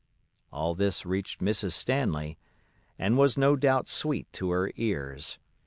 [0.51, 1.73] All this reached Mrs.
[1.73, 2.39] Stanley,
[2.97, 5.37] and was no doubt sweet to her ears.